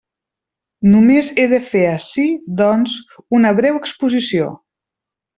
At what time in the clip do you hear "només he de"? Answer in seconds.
0.93-1.59